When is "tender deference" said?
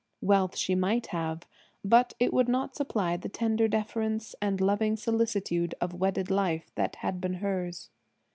3.29-4.33